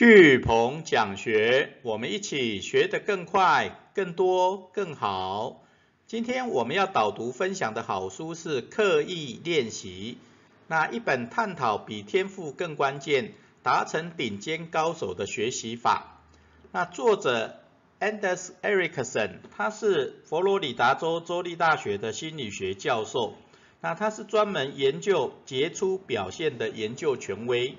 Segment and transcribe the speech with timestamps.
[0.00, 5.62] 巨鹏讲学，我们一起学得更快、更多、更好。
[6.06, 10.16] 今天我们要导读分享的好书是《刻意练习》，
[10.68, 16.22] 那一本探讨比天赋更关键、达成顶尖高手的学习法。
[16.72, 17.60] 那作者
[18.00, 23.34] Anders Ericsson，他是佛罗里达州州立大学的心理学教授，
[23.82, 27.74] 那他是专门研究杰出表现的研究权威。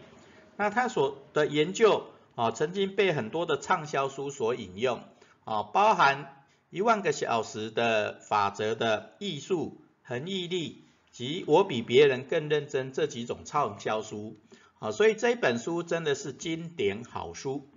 [0.61, 2.03] 那他所的研究
[2.35, 5.01] 啊，曾经被很多的畅销书所引用
[5.43, 14.37] 啊，包含一万个小时的法则的艺术、恒毅力及我比别人更认真这几种畅销书
[14.77, 17.67] 啊，所以这本书真的是经典好书。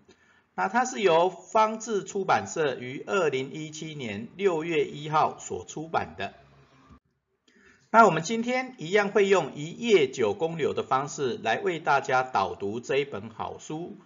[0.55, 6.35] 那它是由方志出版社于二零一七年六月一号所出版的。
[7.95, 13.97] 那我们今天一样会用一页九公流的方式来为大家导读这一本好书。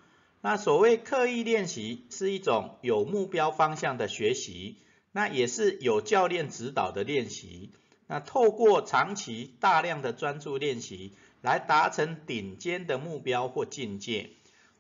[0.43, 4.77] 那所谓刻意练习是一种有目标方向的学习，
[5.11, 7.71] 那也是有教练指导的练习。
[8.07, 14.29] 那透过长期大量的专注练习来达成顶尖的目标或境界。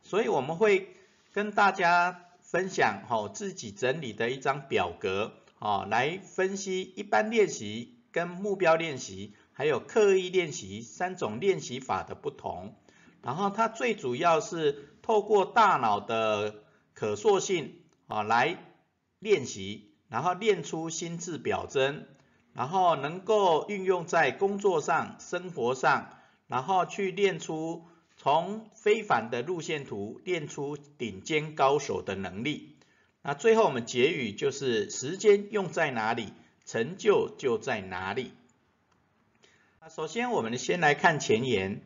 [0.02, 0.86] 所以我们会
[1.32, 7.94] 跟大家分享好自己整理的一张表格啊，来分析一般练习。
[8.18, 12.74] 跟目标练习还有刻意练习三种练习法的不同，
[13.22, 17.76] 然后它最主要是透过大脑的可塑性
[18.08, 18.58] 啊来
[19.20, 22.08] 练习，然后练出心智表征，
[22.52, 26.10] 然后能够运用在工作上、生活上，
[26.48, 27.84] 然后去练出
[28.16, 32.80] 从非凡的路线图练出顶尖高手的能力。
[33.22, 36.32] 那最后我们结语就是时间用在哪里？
[36.68, 38.32] 成就就在哪里？
[39.80, 41.80] 那首先我们先来看前言。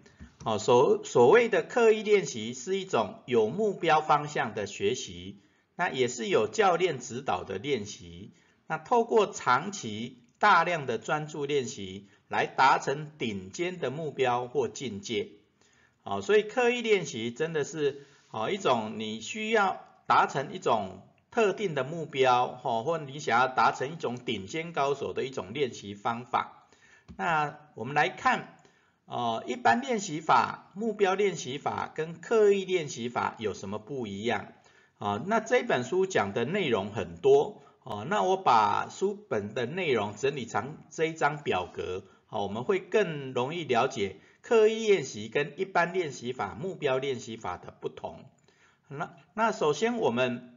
[0.45, 5.39] 哦，所所谓的刻意练习是一种有目标方向的学习，
[5.77, 8.33] 那也是有教练指导的练习。
[8.67, 15.29] 那透过长期大量的专注练习，来达成顶尖的目标或境界。
[16.03, 21.07] 哦，所以刻意练习真的是哦一种你需要达成一种。
[21.33, 26.69] 特定的目标，哈，或你想要达成一种顶尖高手的一种练习方法。
[27.17, 28.55] 那我们来看，
[29.07, 34.53] 呃，一般练习法、目标练习法跟刻意练习法有什么不一样？
[34.99, 48.27] 啊，那这本书讲的内容很多，哦，那我把书本的内容整理成这一张表格，好，我们会更容易了解刻意练习跟一般练习法、目标练习法的不同。
[48.89, 50.52] 那那首先我们。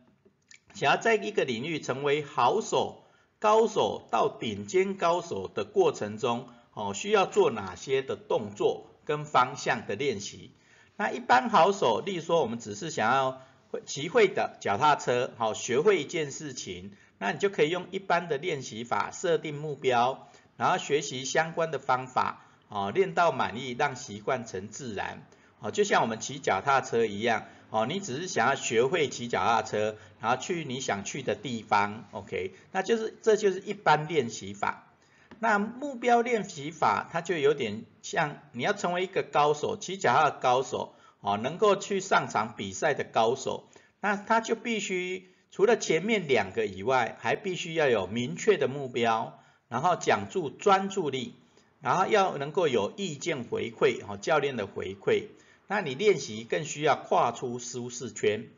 [0.75, 3.05] 想要在一个领域成为好手、
[3.39, 10.51] 高手到顶尖高手的过程中，哦，需要做哪些的动作跟方向的练习？
[10.97, 13.41] 那一般好手，例如说我们只是想要
[13.85, 25.25] 骑会的脚踏车，好，学会一件事情，那你就可以用一般的练习法设定目标，然后学习相关的方法，哦，练到满意，让习惯成自然，
[25.59, 27.45] 哦，就像我们骑脚踏车一样。
[27.75, 32.53] 哦，你只是想要学会骑脚踏车，然后去你想去的地方，OK？
[32.71, 34.93] 那就是这就是一般练习法。
[35.39, 43.67] 那目标练习法，它就有点像你要成为一个高手，骑脚踏高手，哦，能够去上场比赛的高手，
[43.99, 49.37] 那他就必须除了前面两个以外，还必须要有明确的目标，
[49.67, 51.35] 然后讲注专注力，
[51.81, 55.25] 然后要能够有意见回馈，哦，教练的回馈。
[55.67, 58.49] 那你练习更需要跨出舒适圈，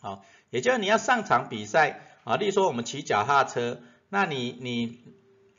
[0.00, 5.00] 好，也就是你要上场比赛啊，例如说我们骑脚踏车，那你你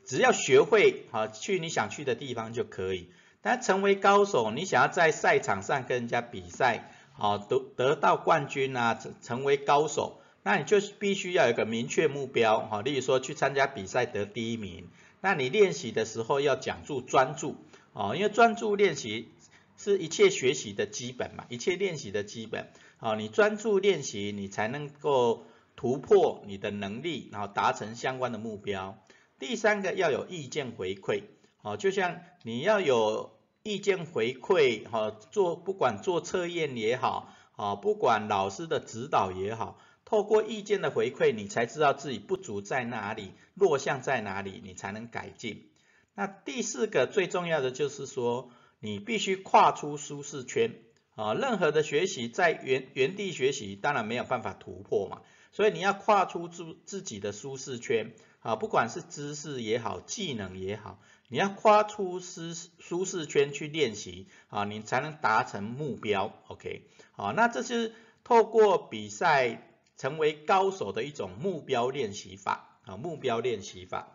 [0.04, 3.08] 只要学会啊去你想去的地方就可以。
[3.42, 14.88] 但成为高手，你想要在赛场上跟人家比赛，好得得到冠军啊，成成为高手，那你就必须要有一个明确目标，好，例如说去参加比赛得第一名，
[15.20, 17.54] 那你练习的时候要讲注专注，
[17.92, 19.28] 哦，因为专注练习。
[19.76, 22.70] 是一切学习的基本嘛，一切练习的基本。
[22.98, 25.44] 好，你专注练习，你才能够
[25.76, 28.98] 突破你的能力，然后达成相关的目标。
[29.38, 31.24] 第三个要有意见回馈，
[31.58, 45.68] 好，就像你要有意见回馈，好，做不管做测验也好，好，不管老师的指导也好，透过意见的回馈，你才知道自己不足在哪里，弱项在哪里，你才能改进。
[46.14, 48.50] 那第四个最重要的就是说。
[48.78, 50.74] 你必须跨出舒适圈，
[51.14, 55.22] 啊，任何的学习在原原地学习，当然没有办法突破嘛。
[55.52, 66.34] 所以你要跨出自自己的舒适圈啊，不管是知识也好，技能也好，你要跨出舒舒适圈去练习啊，你才能达成目标。
[66.48, 66.82] OK，
[67.12, 74.12] 好，那这是透过比赛成为高手的一种目标练习法啊，目标练习法。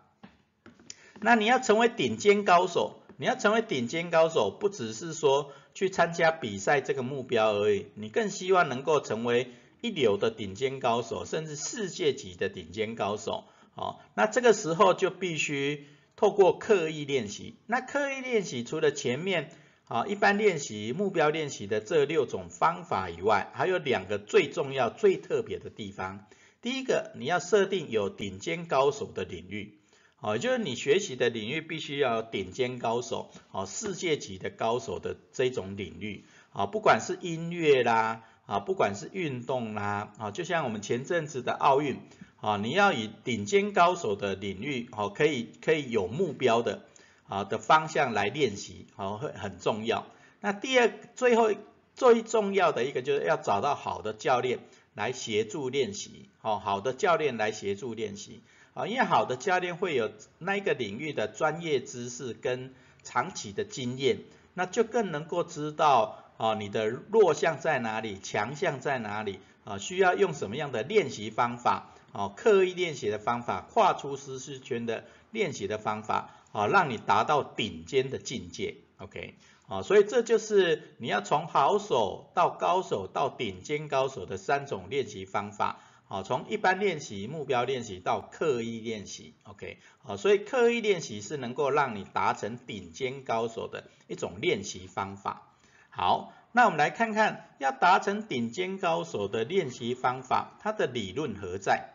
[1.19, 9.51] 那你要成为顶尖高手，你要成为顶尖高手，不只是说去参加比赛这个目标而已，你更希望能够成为。
[9.83, 17.55] 一流的顶尖高手，甚至世界级的顶尖高手，哦，那这个时候就必须透过刻意练习。
[17.65, 19.49] 那刻意练习除了前面
[19.87, 26.27] 啊一般练习、目标练习的这六种方法以外，还有两个最重要、最特别的地方。
[26.61, 29.79] 第一个，你要设定有顶尖高手的领域，
[30.21, 36.23] 哦，就是你学习的领域必须要顶尖高手，哦，世界级的高手的这种领域，
[36.53, 38.23] 啊，不管是音乐啦。
[38.47, 42.01] 啊，不管是运动啦，啊，就像我们前阵子的奥运，
[42.41, 46.81] 啊，你要以顶尖高手的领域，哦，可以可以有目标的，
[47.29, 50.05] 啊的方向来练习，哦，会很重要。
[50.41, 51.51] 那第二，最后
[51.95, 54.59] 最重要的一个就是要找到好的教练
[54.95, 58.41] 来协助练习，哦，好的教练来协助练习，
[58.73, 62.73] 啊，因为好的教练会有那一个领域的专业知识跟
[63.03, 64.19] 长期的经验，
[64.53, 66.17] 那就更能够知道。
[66.37, 68.17] 啊，你的弱项在哪里？
[68.19, 69.39] 强项在哪里？
[69.63, 71.93] 啊，需要用什么样的练习方法？
[72.13, 78.77] 啊，刻意练习的方法，跨出舒适圈的练习的方法，啊，让你达到顶尖的境界。
[78.97, 79.35] OK，
[79.67, 85.79] 啊，所以这就是你要从好手到高手到顶尖高手的三种练习方法。
[86.11, 89.33] 好，从一般练习、目标练习到刻意练习。
[89.43, 95.43] OK，好，所以刻意练习是能够让你达成顶尖高手的一种练习方法。
[95.89, 101.91] 好，那我们来看看要达成顶尖高手的练习方法，它的理论何在？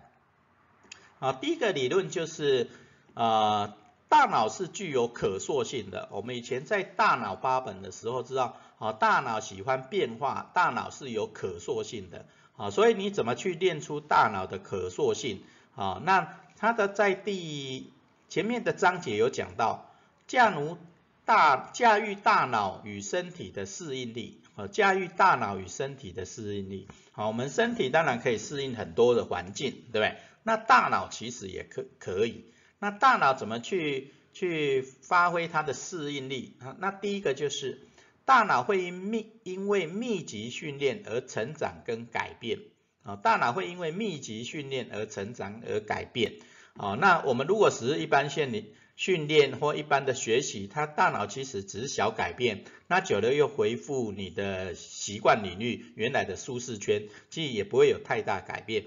[1.18, 2.70] 啊，第一个理论就是
[3.12, 3.74] 呃，
[4.08, 6.08] 大脑是具有可塑性的。
[6.10, 12.26] 我们以前在大脑八本的时候知道，啊，大脑喜欢变化，大脑是有可塑性的。
[12.56, 15.42] 啊，所以你怎么去练出大脑的可塑性？
[15.74, 17.92] 啊，那它的在第
[18.30, 19.92] 前面的章节有讲到，
[20.26, 20.78] 假如
[21.26, 30.16] 大驾驭大脑与身体的适应力，啊，驾驭大脑与身体的适应力，好，我们身体当然可以适应很多的环境，对不对？
[30.42, 32.46] 那大脑其实也可可以，
[32.78, 36.56] 那大脑怎么去去发挥它的适应力？
[36.60, 37.85] 啊，那第一个就是
[38.26, 42.58] 大脑会因密因为密集训练而成长跟改变，
[43.02, 46.34] 啊，大脑会因为密集训练而成长而改变，
[46.74, 48.66] 啊，那我们如果只是一般训练。
[48.98, 58.86] 训练或一般的学习，它大脑其实只是小改变，那久了又恢复你的习惯领域原来的舒适圈，其实也不会有太大改变。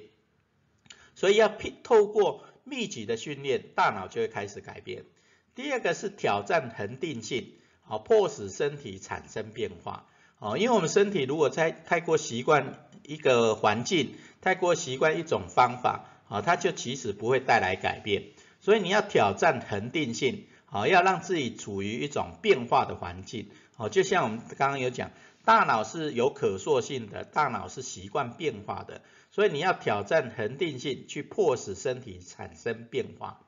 [1.14, 5.06] 所以要透过密集的训练，大脑就会开始改变。
[5.54, 7.54] 第二个是挑战恒定性，
[7.90, 10.06] 好，迫使身体产生变化，
[10.38, 18.26] 哦，因为我们身体如果在太过习惯一个环境，太过习惯一种方法，啊，它就其实不会带来改变。
[18.62, 25.10] 所以你要挑战恒定性，好，要让自己处于一种变化的环境，好，就像我们刚刚有讲，
[25.44, 29.02] 大脑是有可塑性的，大脑是习惯变化的，
[29.32, 33.40] 所以你要挑战恒定性，去迫使身体产生变化。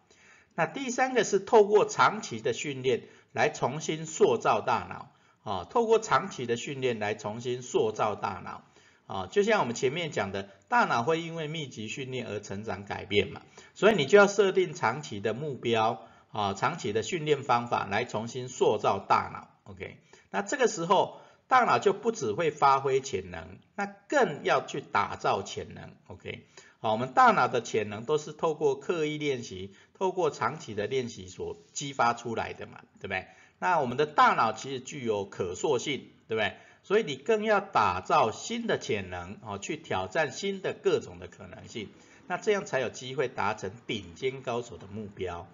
[0.56, 8.63] 那第三个是透过长期的训练来重新塑造大脑，啊，透过长期的训练来重新塑造大脑。
[9.07, 13.41] 啊，就像我们前面讲的，大脑会因为密集训练而成长改变嘛，
[13.74, 19.50] 所以你就要设定长期的目标啊，长期的训练方法来重新塑造大脑。
[19.70, 19.98] OK，
[20.29, 25.91] 那这个时候大脑就不只会发挥潜能，那更要去打造潜能。
[26.08, 26.48] OK，
[26.84, 33.28] 好，我们大脑的潜能都是透过刻意练习，透过长期的练习所激发出来的嘛，对不对？
[33.60, 36.58] 那我们的大脑其实具有可塑性，对不对？
[36.82, 41.90] 所以你更要打造新的潜能哦，去挑战新的各种的可能性，
[42.26, 45.48] 那这样才有机会达成顶尖高手的目标。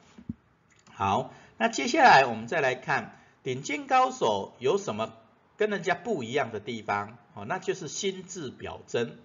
[0.94, 5.12] 好，那接下来我们再来看顶尖高手有什么
[5.58, 9.18] 跟人家不一样的地方哦，那就是心智表征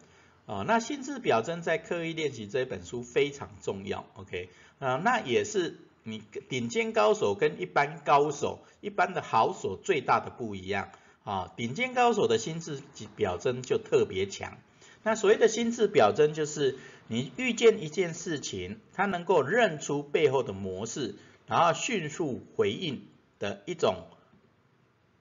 [0.47, 0.65] 哦。
[0.67, 10.91] 那心智表征在刻意练习这本书非常重要，OK 啊，那也是你顶尖高手跟一般高手、一般的好手最大的不一样。
[11.25, 12.83] 啊，顶尖高手的心智
[13.15, 14.59] 表征就特别强。
[15.05, 21.15] 那所谓的心智表征，就是你遇见一件事情，他能够认出背后的模式，
[21.47, 23.07] 然后迅速回应
[23.39, 24.09] 的一种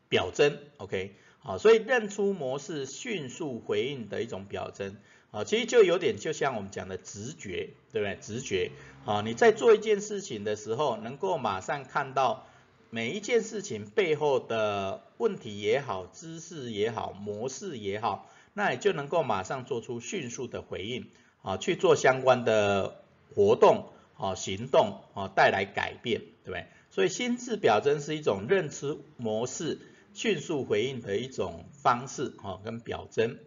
[0.10, 0.58] 表征。
[0.78, 4.96] OK，好，所以认出模式，迅速回应的一种表征，
[5.32, 8.16] 啊，其实就有点就像我们讲的直觉，对不对？
[8.22, 8.70] 直觉，
[9.06, 12.46] 啊，你在做一件事情的时候，能够马上看到
[12.92, 21.08] 每一件事情背后的问题也好，知识也好，模式也好，那你就能够马上做出迅速的回应，
[21.42, 26.68] 啊，去做相关的活动，啊，行动，啊，带来改变，对不对？
[26.92, 29.80] 所以心智表征是一种认知模式。
[30.14, 33.38] 迅速回应的一种方式，哈，跟表征。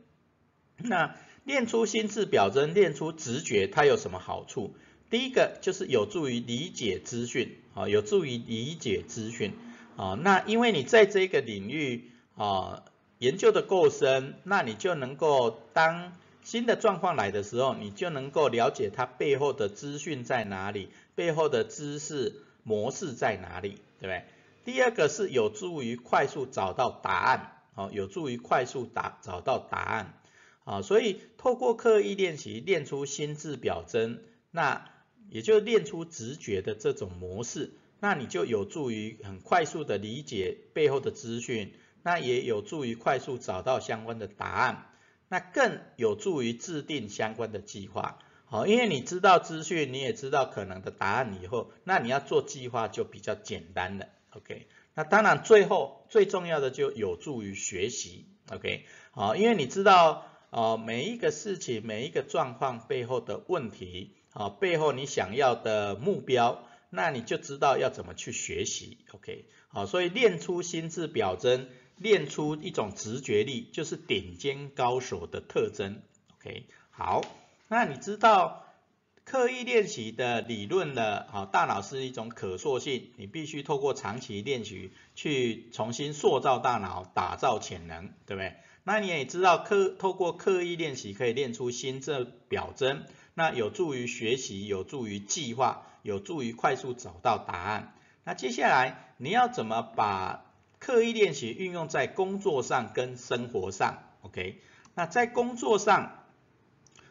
[0.78, 4.74] 那练出心智表征，练出直觉，它有什么好处？
[5.10, 9.52] 第一个就是有助于理解资讯，啊，有助于理解资讯，
[9.96, 12.84] 啊，那因为你在这个领域，啊，
[13.18, 24.24] 研究的够深，那你就能够当新的状况来的时候，你就能够了解它背后的资讯在哪里，背后的知识模式在哪里，对不对？
[24.64, 30.18] 第二个是有助于快速找到答案，好，有助于快速答找到答案，
[30.64, 34.90] 啊，所以透过刻意练习练出心智表征，那
[35.28, 44.86] 也就练出直觉的这种模式，那你就有助于很快速的理解背后的资讯，那也有助于快速找到相关的答案，
[45.28, 54.06] 那更有助于制定相关的计划，好，因为你知道资讯，你也知道可能的答案以后，那你要做计划就比较简单了。
[54.36, 76.02] OK，那当然最后最重要的就有助于学习，OK，好，因为你知道，呃，每一个事情、每一个状况背后的问题，啊，背后你想要的目标，那你就知道要怎么去学习，OK，好，所以练出心智表征，练出一种直觉力，就是顶尖高手的特征
[76.40, 77.22] ，OK，好，
[77.68, 78.63] 那你知道。
[79.24, 88.54] 刻意练习的理论呢，啊，大脑是一种可塑性，你必须透过长期练习去重新塑造大脑，打造潜能，对不对？
[88.84, 97.94] 那你也知道，刻透过刻意练习可以练出心智表征，那有助于学习，有助于计划，有助于快速找到答案。
[98.24, 100.44] 那接下来你要怎么把
[100.78, 104.60] 刻意练习运用在工作上跟生活上？OK？
[104.94, 106.20] 那在工作上。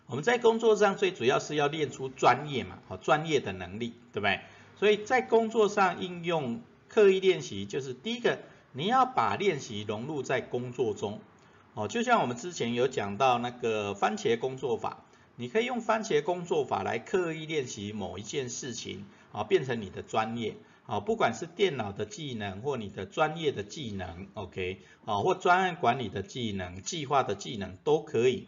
[0.05, 4.41] 我们在工作上最主要是要练出专业嘛，好专业的能力，对不对？
[4.77, 8.39] 所以在工作上应用刻意练习，就是第一个，
[8.73, 11.19] 你要把练习融入在工作中，
[11.73, 15.05] 哦，就像我们之前有讲到那个番茄工作法，
[15.37, 28.47] 你可以用番茄工作法来刻意练习某一件事情，啊，变成你的专业，啊，不管是电脑的技能或你的专业的技能，OK，啊，或专案管理的技能、计划的技能都可以。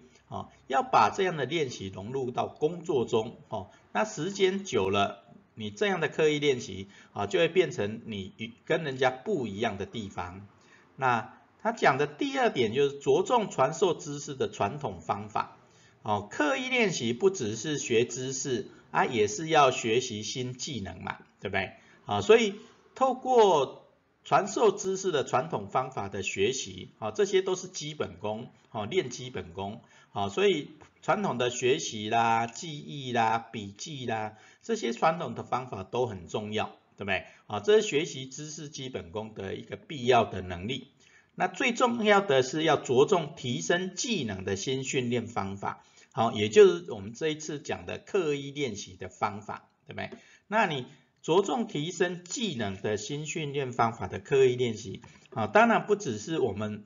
[0.67, 5.23] 要把这样的练习融入到工作中，哦，那时间久了，
[5.53, 8.33] 你这样的刻意练习啊，就会变成你
[8.65, 10.47] 跟人家不一样的地方。
[10.95, 15.57] 那他讲的第二点就是着重传授知识的传统方法。
[16.03, 21.71] 哦，刻意练习不只是学知识啊，也是要学习新技能嘛，对不对？
[22.05, 22.53] 啊，所以
[22.93, 23.84] 透过
[24.25, 29.81] 传授知识的传统方法的学习，啊，这些都是基本功，啊，练基本功，
[30.13, 30.71] 啊，所以
[31.03, 37.25] 传统的学习啦、记忆啦、笔记啦，这些传统的方法都很重要，对不对？
[37.45, 40.87] 啊，这是学习知识基本功的一个必要的能力。
[41.35, 50.09] 那最重要的是要着重提升技能的新训练方法，好，也就是我们这一次讲的刻意练习的方法，对不对？
[50.47, 50.87] 那你。
[51.25, 55.01] 着重提升技能的新训练方法的刻意练习，
[55.31, 56.85] 啊，当然不只是我们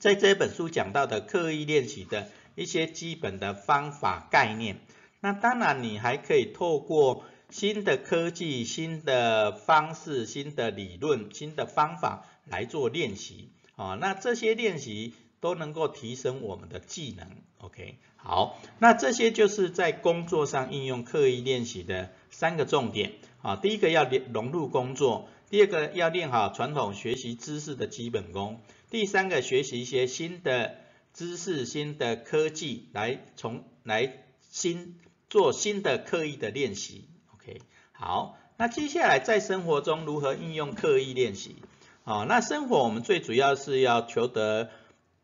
[0.00, 4.80] 在这本书讲到的刻意练习的一些基本的方法概念，
[5.20, 23.12] 那当然你还可以透过新的科技、新的方式、新的理论、新的方法来做练习，啊，那这些练习都能够提升我们的技能，OK，好，那这些就是在工作上应用刻意练习的三个重点。
[23.44, 30.78] 啊，第一个要融入工作，第二个要练好传统学习知识的基本功，第三个学习一些新的
[31.12, 34.98] 知识、新的科技来从来新
[35.28, 37.04] 做新的刻意的练习。
[37.34, 37.60] OK，
[37.92, 41.56] 好，那接下来在生活中如何应用刻意练习？
[42.04, 44.70] 啊，那生活我们最主要是要求得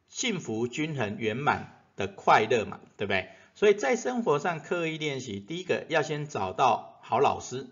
[0.08, 3.30] 幸福、均衡、圆满的快乐嘛，对不对？
[3.54, 7.66] 所以在生活上刻意练习，第一个要先找到好老师。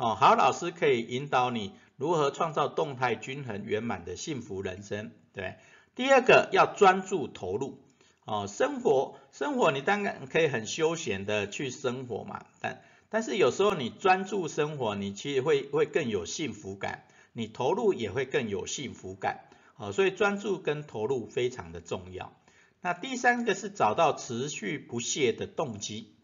[0.00, 5.56] 哦，好老师可以引导你如何创造动态、均衡、圆满的幸福人生，对。
[5.94, 7.78] 第二个要专注投入，
[8.24, 12.80] 哦，生活生活你当然可以很休闲的去生活嘛，但
[13.10, 17.04] 但是有时候你专注生活，你其实会会更有幸福感，
[17.34, 19.40] 你投入也会更有幸福感，
[19.74, 22.32] 好，所以专注跟投入非常的重要。
[22.80, 26.14] 那第三个是找到持续不懈的动机，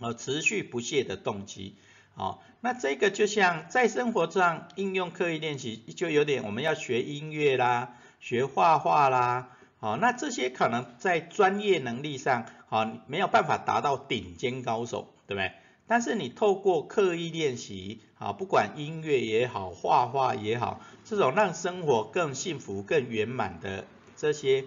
[0.00, 1.76] 哦，持续不懈的动机，
[2.18, 15.52] 好，那这个就像在生活上应用刻意练习，就有点我们要学音乐啦，学画画啦，好，那这些可能在专业能力上，好，没有办法达到顶尖高手，对不对？
[15.86, 24.64] 但是你透过刻意练习，啊，不管音乐也好，画画也好，这种让生活更幸福、更圆满的这些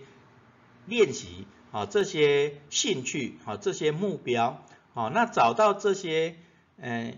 [0.85, 6.37] 练习，啊，这些兴趣，啊，这些目标，啊，那找到这些，
[6.77, 7.17] 嗯，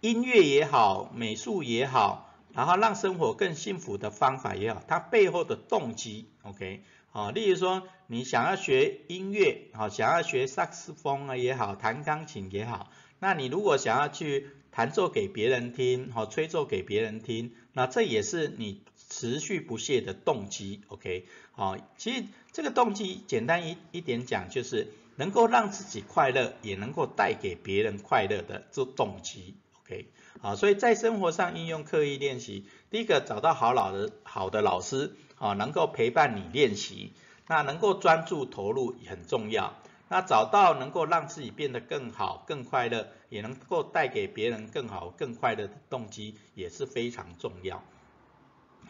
[0.00, 6.82] 音乐也好，美术也好，然后让生活更幸福的方法也好，它背后的动机，OK。
[7.12, 29.56] 啊，例如说你想要学音乐，好，想要学萨克斯风啊也好，弹钢琴也好，那你如果想要去弹奏给别人听，好，吹奏给别人听，那这也是你持续不懈的动机，OK，好，其实这个动机简单一一点讲，就是能够让自己快乐，也能够带给别人快乐的这动机
[29.90, 30.08] ，OK，
[30.40, 35.14] 好，所以在生活上应用刻意练习，第一个找到好老的好的老师。
[35.40, 37.14] 啊，能够陪伴你练习，
[37.48, 39.72] 那能够专注投入也很重要。
[40.06, 47.82] 那找到能够让自己变得更好、更快乐，也能够带给别人更好、更快乐的动机，也是非常重要。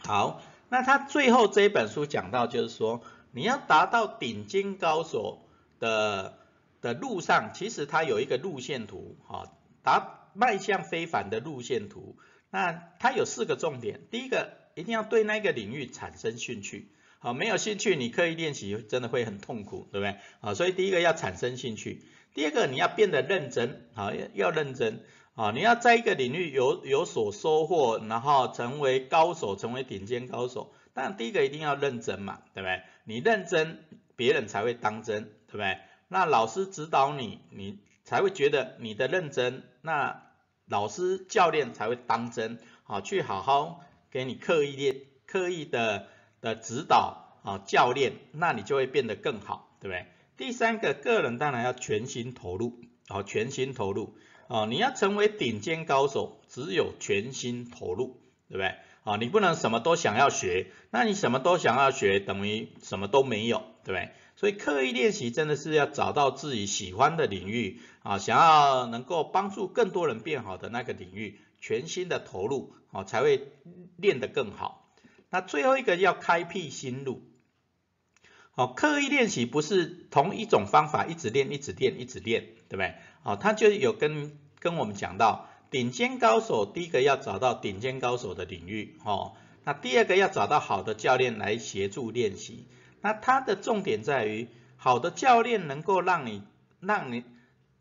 [0.03, 2.99] 好，那他最后这一本书讲到，就是说
[3.31, 5.39] 你要达到顶尖高手
[5.79, 6.37] 的
[6.81, 9.45] 的路上，其实他有一个路线图，哈，
[9.83, 12.17] 达迈向非凡的路线图。
[12.49, 14.59] 那它有四个重点，第一个。
[14.73, 16.87] 一定要对那个领域产生兴趣，
[17.19, 20.15] 好，没有兴趣你刻意练习真的会很痛苦，对不对？
[20.39, 22.01] 啊，所以第一个要产生兴趣，
[22.33, 25.03] 第二个你要变得认真，啊，要要认真，
[25.35, 30.73] 啊，你要在一个领域有有所收获，然后成为高手，成为顶尖高手。
[30.93, 32.81] 但第一个一定要认真嘛，对不对？
[33.03, 33.83] 你认真，
[34.15, 35.79] 别人才会当真，对不对？
[36.07, 37.77] 那老师指导你，你
[38.11, 40.21] 才会觉得你的认真，那
[40.65, 43.85] 老师教练才会当真，好，去好好。
[44.11, 46.07] 给你刻意练、刻意的
[46.41, 50.07] 的指导啊，教练，那你就会变得更好，对不对？
[50.35, 54.17] 第三个，个人当然要全心投入，啊，全心投入，
[54.49, 58.19] 啊，你要成为顶尖高手，只有全心投入，
[58.49, 58.75] 对不对？
[59.05, 64.11] 啊，你不能什么都想要学，那你什么都想要学，等于什么都没有，对不对？
[64.41, 71.39] 所以刻意练习真的是要找到自己喜欢的领域，啊，想要能够帮助更多人变好的那个领域。
[71.59, 73.51] 全新的投入，啊，才会
[73.97, 74.91] 练得更好。
[75.29, 77.21] 那最后一个要开辟新路，
[78.55, 82.95] 哦，刻意练习不是同一种方法一直练，一直练，一直练，对不对？
[83.21, 89.33] 哦，他就有跟跟我们讲到，顶尖高手第一个要找到顶尖高手的领域，哦，
[89.65, 92.65] 那第二个要找到好的教练来协助练习。
[93.01, 96.43] 那他的重点在于，好的教练能够让你，
[96.79, 97.23] 让你，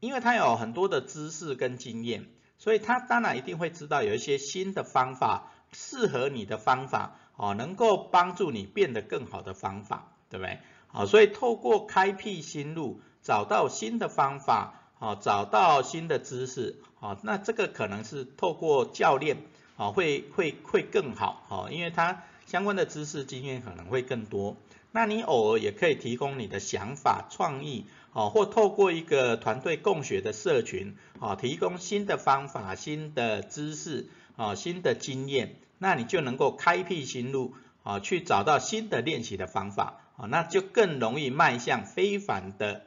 [0.01, 2.27] 因为他有很多的知识跟经验。
[2.59, 10.59] 所以他当然一定会知道有一些新的方法，适合你的方法，哦，能够帮助你变得更好的方法，对不对？
[10.89, 19.39] 好，所以透过开辟新路，找到新的方法，好，找到新的知识，好，那这个可能是透过教练，
[19.77, 24.59] 哦，会会会更好，哦，因为他相关的知识经验可能会更多。
[24.93, 27.87] 那你偶尔也可以提供你的想法、创意。
[28.13, 42.85] 哦，或透过一个团队共学的社群，啊，提供新的方法、新的知识、啊，新的经验，那你就能够开辟新路，啊，去找到新的练习的方法，啊，那就更容易迈向非凡的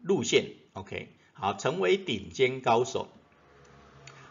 [0.00, 3.08] 路线，OK，好，成为顶尖高手。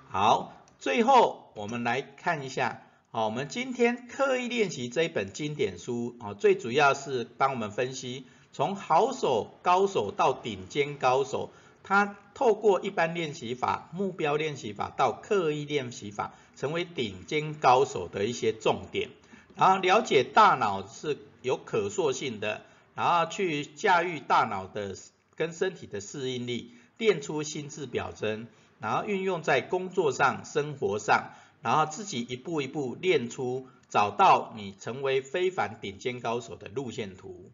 [0.10, 2.81] 好，最后我们来看一下，
[3.13, 8.26] 好，我们今天刻意练习这一本经典书，啊，最主要是帮我们分析。
[8.54, 11.52] 从好手、高手到顶尖高手，
[11.84, 19.10] 他透过一般练习法、目标练习法到刻意练习法，成为顶尖高手的一些重点。
[19.58, 22.62] 然后了解大脑是有可塑性的，
[22.95, 24.95] 然后去驾驭大脑的
[25.36, 28.47] 跟身体的适应力，练出心智表征，
[28.80, 37.52] 然后运用在工作上、生活上，然后自己一步一步练出，找到你成为非凡顶尖高手的路线图。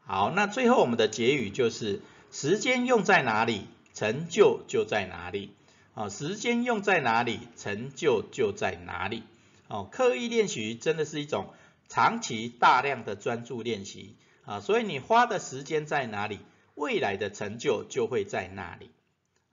[0.00, 2.00] 好，那最后我们的结语就是：
[2.32, 5.52] 时间用在哪里，成就就在哪里。
[5.92, 9.24] 啊，时间用在哪里，成就就在哪里。
[9.68, 11.52] 哦，刻意练习真的是一种
[11.88, 16.38] 长期大量的专注练习啊，所以你花的时间在哪里，
[16.76, 18.90] 未来的成就就会在那里。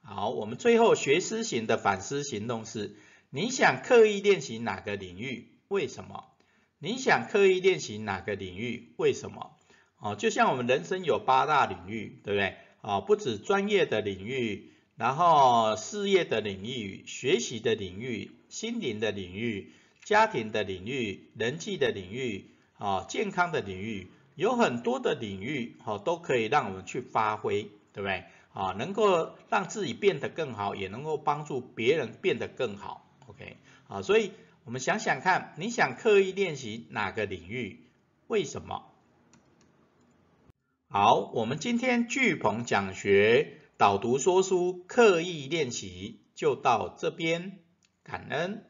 [0.04, 2.96] 好，我们最后学思型的反思行动是：
[3.30, 5.52] 你想刻意练习哪个领域？
[5.68, 6.24] 为什么？
[6.80, 8.94] 你想刻意练习哪个领域？
[8.96, 9.58] 为什么？
[10.00, 12.56] 哦，就像我们人生有八大领域，对不对？
[12.80, 19.74] 啊，不止专业的领域，然后事业的领域、学习的领域、心灵的领域、
[20.06, 22.46] 家庭的领域、人际的领域，
[22.78, 28.24] 啊，健康的领域，有很多的领域，哦，都可以让我们去发挥，对不对？
[28.54, 33.58] 啊，能够让自己变得更好，也能够帮助别人变得更好，OK？
[33.88, 34.34] 好，所以
[34.66, 37.80] 我们想想看，你想刻意练习哪个领域？
[38.28, 38.92] 为什么？
[40.90, 47.60] 好，我们今天巨鹏讲学导读说书刻意练习就到这边，
[48.04, 48.67] 感恩。